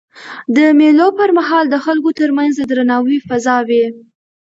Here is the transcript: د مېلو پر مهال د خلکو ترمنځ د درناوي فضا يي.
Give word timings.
د 0.55 0.57
مېلو 0.79 1.07
پر 1.19 1.29
مهال 1.37 1.65
د 1.69 1.75
خلکو 1.85 2.09
ترمنځ 2.19 2.53
د 2.57 2.61
درناوي 2.71 3.17
فضا 3.27 3.57
يي. 3.71 3.85